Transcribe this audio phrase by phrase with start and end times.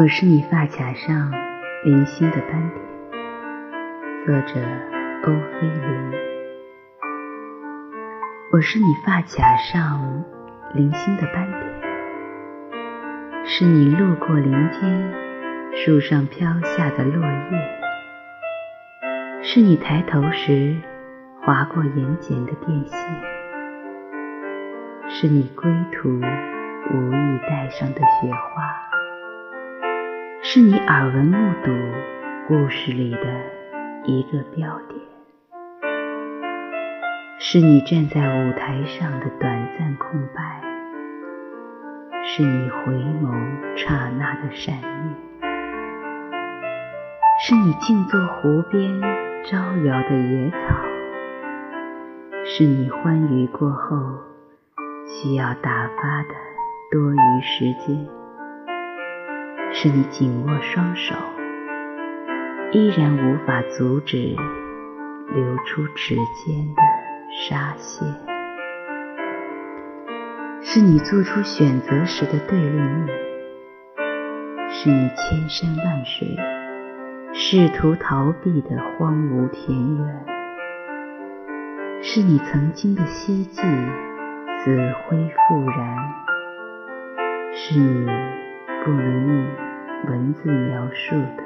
[0.00, 1.32] 我是你发卡上
[1.82, 2.80] 零星的斑点。
[4.24, 4.60] 作者：
[5.24, 6.12] 欧菲林。
[8.52, 10.24] 我是你发卡上
[10.72, 11.64] 零星的斑点，
[13.44, 15.12] 是你路过林间
[15.72, 17.58] 树上飘下的落叶，
[19.42, 20.76] 是你抬头时
[21.42, 23.00] 划过眼睑的电线，
[25.08, 28.62] 是你归途无意带上的雪花。
[30.50, 31.70] 是你耳闻目睹
[32.46, 33.20] 故事里的
[34.06, 34.98] 一个标点，
[37.38, 40.62] 是你站在舞台上的短暂空白，
[42.24, 45.14] 是你回眸刹那的闪念，
[47.42, 49.02] 是你静坐湖边
[49.44, 50.82] 招摇的野草，
[52.46, 53.98] 是你欢愉过后
[55.04, 56.34] 需要打发的
[56.90, 58.17] 多余时间。
[59.70, 61.14] 是你紧握双手，
[62.72, 66.82] 依然无法阻止流出指尖的
[67.30, 68.04] 沙屑；
[70.62, 73.06] 是你做出选择时的对立面；
[74.68, 76.36] 是你千山万水
[77.32, 80.24] 试图逃避的荒芜田园；
[82.02, 83.62] 是你曾经的希冀
[84.64, 85.96] 死灰复燃；
[87.52, 88.06] 是你
[88.88, 89.68] 不能用。
[90.06, 91.44] 文字描述的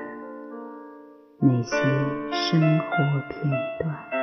[1.41, 1.77] 那些
[2.31, 2.97] 生活
[3.29, 4.22] 片段。